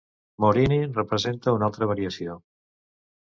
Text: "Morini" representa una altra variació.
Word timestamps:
"Morini" 0.45 0.77
representa 0.95 1.53
una 1.57 1.67
altra 1.71 1.89
variació. 1.91 2.39